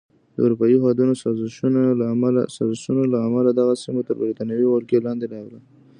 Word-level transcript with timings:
د 0.35 0.37
اروپایي 0.45 0.73
هېوادونو 0.77 1.13
سازشونو 2.53 3.09
له 3.13 3.17
امله 3.25 3.51
دغه 3.59 3.73
سیمه 3.83 4.01
تر 4.07 4.15
بریتانوي 4.21 4.67
ولکې 4.69 5.03
لاندې 5.05 5.25
راغله. 5.33 5.59